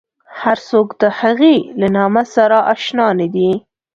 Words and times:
هر 0.41 0.57
څوک 0.69 0.87
د 1.01 1.03
هغې 1.19 1.55
له 1.79 1.87
نامه 1.97 2.23
سره 2.35 2.57
اشنا 2.73 3.07
نه 3.19 3.27
دي. 3.33 3.51